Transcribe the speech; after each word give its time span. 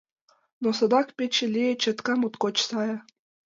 Но 0.61 0.69
садак 0.77 1.07
пече 1.17 1.45
лие 1.53 1.73
чатка 1.81 2.13
моткоч 2.19 2.55
сае. 2.69 2.95